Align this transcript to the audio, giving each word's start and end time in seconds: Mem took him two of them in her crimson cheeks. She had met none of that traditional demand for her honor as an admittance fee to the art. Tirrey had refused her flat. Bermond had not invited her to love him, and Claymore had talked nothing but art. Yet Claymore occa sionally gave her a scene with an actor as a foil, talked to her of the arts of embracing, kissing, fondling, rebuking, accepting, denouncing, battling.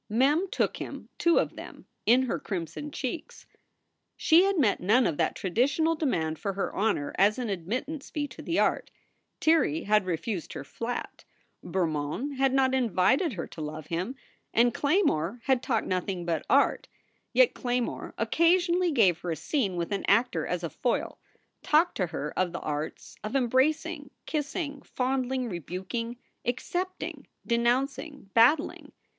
Mem 0.09 0.47
took 0.49 0.77
him 0.77 1.09
two 1.19 1.37
of 1.39 1.55
them 1.55 1.85
in 2.07 2.23
her 2.23 2.39
crimson 2.39 2.89
cheeks. 2.89 3.45
She 4.17 4.41
had 4.45 4.57
met 4.57 4.79
none 4.79 5.05
of 5.05 5.17
that 5.17 5.35
traditional 5.35 5.93
demand 5.93 6.39
for 6.39 6.53
her 6.53 6.73
honor 6.73 7.13
as 7.19 7.37
an 7.37 7.49
admittance 7.51 8.09
fee 8.09 8.27
to 8.29 8.41
the 8.41 8.57
art. 8.57 8.89
Tirrey 9.39 9.83
had 9.83 10.07
refused 10.07 10.53
her 10.53 10.63
flat. 10.63 11.23
Bermond 11.63 12.37
had 12.39 12.51
not 12.51 12.73
invited 12.73 13.33
her 13.33 13.45
to 13.49 13.61
love 13.61 13.85
him, 13.85 14.15
and 14.55 14.73
Claymore 14.73 15.39
had 15.43 15.61
talked 15.61 15.85
nothing 15.85 16.25
but 16.25 16.47
art. 16.49 16.87
Yet 17.31 17.53
Claymore 17.53 18.15
occa 18.17 18.55
sionally 18.55 18.91
gave 18.91 19.19
her 19.19 19.29
a 19.29 19.35
scene 19.35 19.75
with 19.75 19.91
an 19.91 20.03
actor 20.07 20.47
as 20.47 20.63
a 20.63 20.71
foil, 20.71 21.19
talked 21.61 21.95
to 21.97 22.07
her 22.07 22.33
of 22.35 22.53
the 22.53 22.59
arts 22.61 23.17
of 23.23 23.35
embracing, 23.35 24.09
kissing, 24.25 24.81
fondling, 24.81 25.47
rebuking, 25.47 26.17
accepting, 26.43 27.27
denouncing, 27.45 28.31
battling. 28.33 28.93